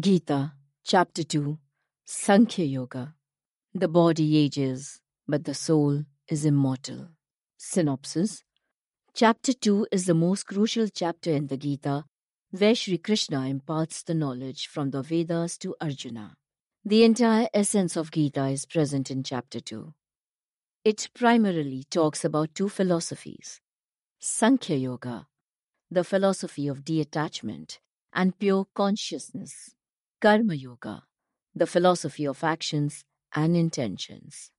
[0.00, 1.58] Gita, Chapter 2
[2.06, 3.14] Sankhya Yoga
[3.74, 4.98] The body ages,
[5.28, 7.08] but the soul is immortal.
[7.58, 8.42] Synopsis
[9.12, 12.04] Chapter 2 is the most crucial chapter in the Gita
[12.50, 16.34] where Sri Krishna imparts the knowledge from the Vedas to Arjuna.
[16.82, 19.92] The entire essence of Gita is present in Chapter 2.
[20.82, 23.60] It primarily talks about two philosophies
[24.18, 25.26] Sankhya Yoga,
[25.90, 27.80] the philosophy of detachment
[28.14, 29.74] and pure consciousness,
[30.20, 31.04] Karma Yoga,
[31.54, 33.04] the philosophy of actions
[33.34, 34.50] and intentions.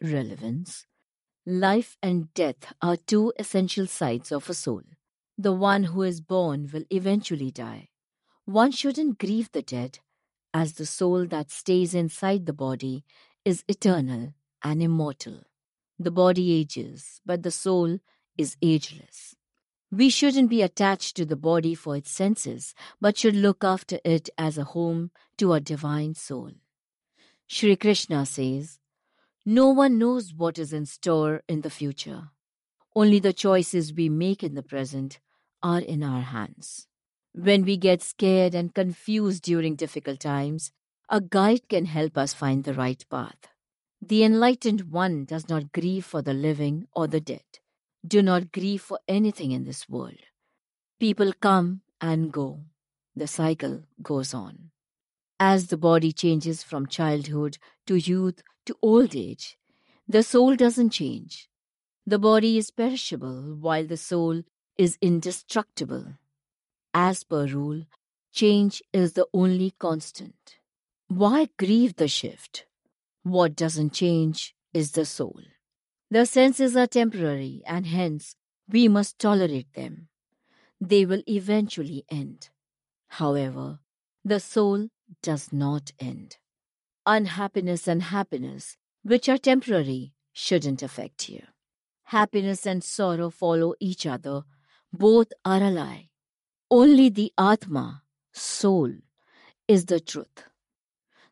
[0.00, 0.86] Relevance
[1.44, 4.80] Life and death are two essential sides of a soul.
[5.36, 7.90] The one who is born will eventually die.
[8.46, 9.98] One shouldn't grieve the dead,
[10.54, 13.04] as the soul that stays inside the body
[13.44, 15.42] is eternal and immortal.
[15.98, 17.98] The body ages, but the soul
[18.38, 19.36] is ageless.
[19.96, 24.28] We shouldn't be attached to the body for its senses, but should look after it
[24.36, 26.50] as a home to our divine soul.
[27.46, 28.80] Sri Krishna says,
[29.46, 32.30] No one knows what is in store in the future.
[32.96, 35.20] Only the choices we make in the present
[35.62, 36.88] are in our hands.
[37.32, 40.72] When we get scared and confused during difficult times,
[41.08, 43.46] a guide can help us find the right path.
[44.02, 47.60] The enlightened one does not grieve for the living or the dead.
[48.06, 50.18] Do not grieve for anything in this world.
[51.00, 52.60] People come and go.
[53.16, 54.70] The cycle goes on.
[55.40, 59.56] As the body changes from childhood to youth to old age,
[60.06, 61.48] the soul doesn't change.
[62.06, 64.42] The body is perishable while the soul
[64.76, 66.18] is indestructible.
[66.92, 67.84] As per rule,
[68.32, 70.58] change is the only constant.
[71.08, 72.66] Why grieve the shift?
[73.22, 75.40] What doesn't change is the soul.
[76.14, 78.36] The senses are temporary and hence
[78.68, 80.06] we must tolerate them.
[80.80, 82.50] They will eventually end.
[83.08, 83.80] However,
[84.24, 84.90] the soul
[85.22, 86.36] does not end.
[87.04, 91.42] Unhappiness and happiness, which are temporary, shouldn't affect you.
[92.04, 94.44] Happiness and sorrow follow each other,
[94.92, 96.10] both are a lie.
[96.70, 98.92] Only the Atma, soul,
[99.66, 100.44] is the truth.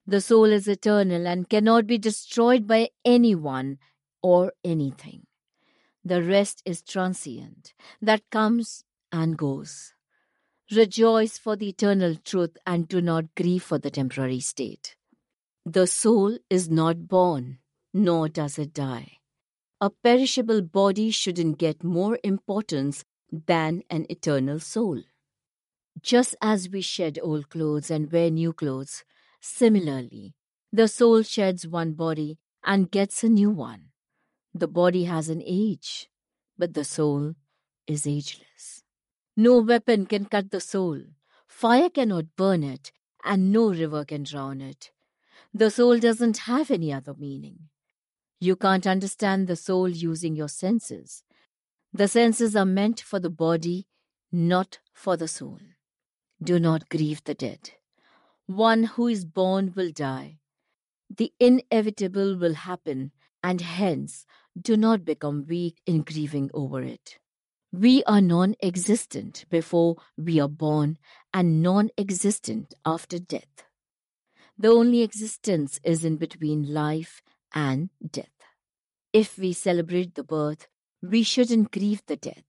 [0.08, 3.78] The soul is eternal and cannot be destroyed by anyone
[4.22, 5.26] or anything.
[6.04, 9.92] The rest is transient, that comes and goes.
[10.74, 14.96] Rejoice for the eternal truth and do not grieve for the temporary state.
[15.66, 17.58] The soul is not born,
[17.92, 19.18] nor does it die.
[19.80, 25.02] A perishable body shouldn't get more importance than an eternal soul.
[26.00, 29.04] Just as we shed old clothes and wear new clothes,
[29.40, 30.34] similarly,
[30.72, 33.91] the soul sheds one body and gets a new one.
[34.54, 36.10] The body has an age,
[36.58, 37.34] but the soul
[37.86, 38.82] is ageless.
[39.36, 41.00] No weapon can cut the soul,
[41.46, 42.92] fire cannot burn it,
[43.24, 44.90] and no river can drown it.
[45.54, 47.68] The soul doesn't have any other meaning.
[48.40, 51.24] You can't understand the soul using your senses.
[51.92, 53.86] The senses are meant for the body,
[54.30, 55.60] not for the soul.
[56.42, 57.70] Do not grieve the dead.
[58.46, 60.38] One who is born will die.
[61.08, 63.12] The inevitable will happen,
[63.42, 64.26] and hence
[64.60, 67.18] do not become weak in grieving over it.
[67.72, 70.98] We are non existent before we are born
[71.32, 73.64] and non existent after death.
[74.58, 77.22] The only existence is in between life
[77.54, 78.26] and death.
[79.12, 80.68] If we celebrate the birth,
[81.02, 82.44] we shouldn't grieve the death.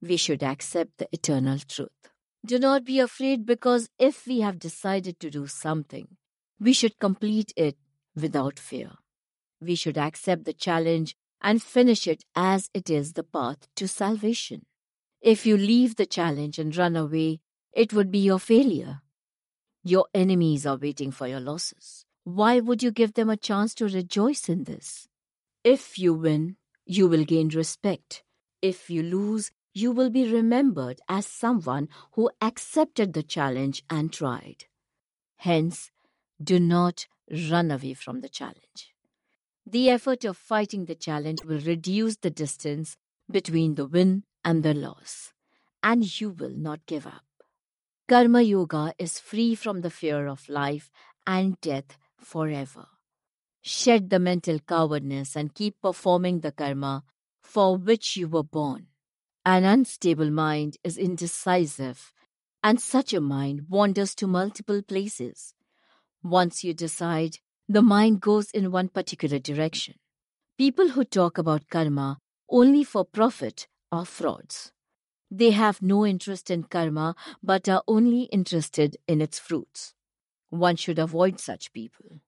[0.00, 1.90] We should accept the eternal truth.
[2.44, 6.16] Do not be afraid because if we have decided to do something,
[6.58, 7.76] we should complete it
[8.14, 8.92] without fear.
[9.60, 14.66] We should accept the challenge and finish it as it is the path to salvation.
[15.20, 17.40] If you leave the challenge and run away,
[17.72, 19.02] it would be your failure.
[19.84, 22.04] Your enemies are waiting for your losses.
[22.24, 25.08] Why would you give them a chance to rejoice in this?
[25.62, 28.24] If you win, you will gain respect.
[28.62, 34.64] If you lose, you will be remembered as someone who accepted the challenge and tried.
[35.36, 35.90] Hence,
[36.42, 37.06] do not
[37.50, 38.94] run away from the challenge.
[39.68, 42.96] The effort of fighting the challenge will reduce the distance
[43.28, 45.32] between the win and the loss,
[45.82, 47.24] and you will not give up.
[48.08, 50.92] Karma Yoga is free from the fear of life
[51.26, 52.86] and death forever.
[53.60, 57.02] Shed the mental cowardness and keep performing the karma
[57.42, 58.86] for which you were born.
[59.44, 62.12] An unstable mind is indecisive,
[62.62, 65.54] and such a mind wanders to multiple places.
[66.22, 69.94] Once you decide, the mind goes in one particular direction.
[70.56, 72.18] People who talk about karma
[72.48, 74.72] only for profit are frauds.
[75.30, 79.94] They have no interest in karma but are only interested in its fruits.
[80.50, 82.20] One should avoid such people.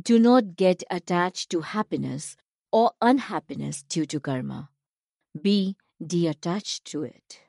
[0.00, 2.36] Do not get attached to happiness
[2.70, 4.68] or unhappiness due to karma.
[5.40, 7.40] Be detached to it.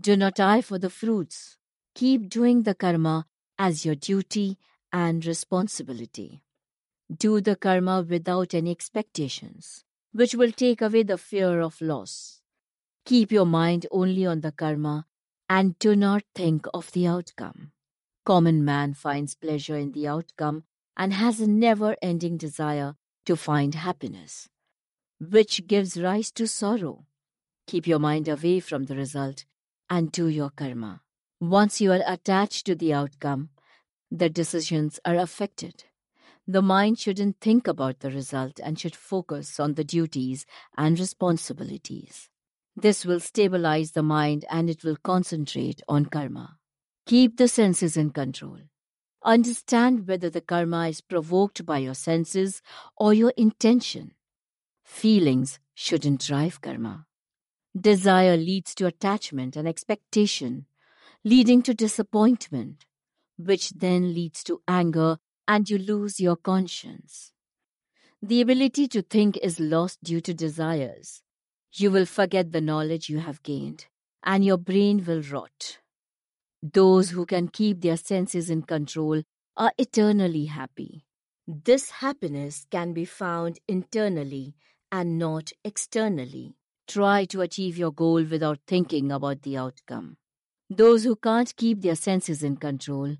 [0.00, 1.56] Do not eye for the fruits.
[1.96, 3.26] Keep doing the karma
[3.58, 4.58] as your duty
[4.92, 6.43] and responsibility.
[7.14, 12.40] Do the karma without any expectations, which will take away the fear of loss.
[13.04, 15.06] Keep your mind only on the karma
[15.48, 17.72] and do not think of the outcome.
[18.24, 20.64] Common man finds pleasure in the outcome
[20.96, 22.96] and has a never ending desire
[23.26, 24.48] to find happiness,
[25.20, 27.04] which gives rise to sorrow.
[27.66, 29.44] Keep your mind away from the result
[29.90, 31.02] and do your karma.
[31.40, 33.50] Once you are attached to the outcome,
[34.10, 35.84] the decisions are affected.
[36.46, 40.44] The mind shouldn't think about the result and should focus on the duties
[40.76, 42.28] and responsibilities.
[42.76, 46.58] This will stabilize the mind and it will concentrate on karma.
[47.06, 48.58] Keep the senses in control.
[49.22, 52.60] Understand whether the karma is provoked by your senses
[52.96, 54.12] or your intention.
[54.84, 57.06] Feelings shouldn't drive karma.
[57.78, 60.66] Desire leads to attachment and expectation,
[61.24, 62.84] leading to disappointment,
[63.38, 67.32] which then leads to anger and you lose your conscience.
[68.22, 71.22] The ability to think is lost due to desires.
[71.74, 73.86] You will forget the knowledge you have gained,
[74.22, 75.78] and your brain will rot.
[76.62, 79.22] Those who can keep their senses in control
[79.56, 81.04] are eternally happy.
[81.46, 84.54] This happiness can be found internally
[84.90, 86.54] and not externally.
[86.88, 90.16] Try to achieve your goal without thinking about the outcome.
[90.70, 93.16] Those who can't keep their senses in control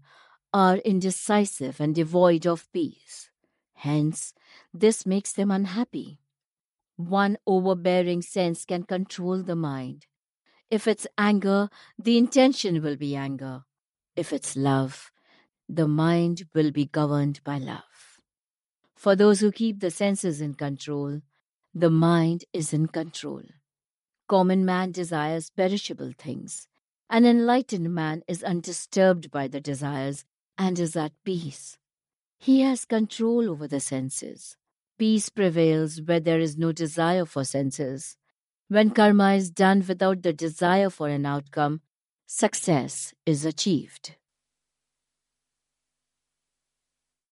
[0.54, 3.28] are indecisive and devoid of peace.
[3.74, 4.32] Hence,
[4.72, 6.20] this makes them unhappy.
[6.96, 10.06] One overbearing sense can control the mind.
[10.70, 11.68] If it's anger,
[11.98, 13.64] the intention will be anger.
[14.14, 15.10] If it's love,
[15.68, 18.20] the mind will be governed by love.
[18.94, 21.20] For those who keep the senses in control,
[21.74, 23.42] the mind is in control.
[24.28, 26.68] Common man desires perishable things.
[27.10, 30.24] An enlightened man is undisturbed by the desires
[30.58, 31.78] and is at peace.
[32.38, 34.56] He has control over the senses.
[34.98, 38.16] Peace prevails where there is no desire for senses.
[38.68, 41.80] When karma is done without the desire for an outcome,
[42.26, 44.16] success is achieved.